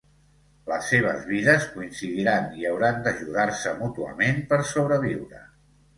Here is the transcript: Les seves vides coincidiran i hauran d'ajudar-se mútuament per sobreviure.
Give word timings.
Les 0.69 0.87
seves 0.93 1.27
vides 1.33 1.67
coincidiran 1.75 2.49
i 2.61 2.67
hauran 2.71 2.99
d'ajudar-se 3.09 3.75
mútuament 3.83 4.45
per 4.55 4.61
sobreviure. 4.75 5.45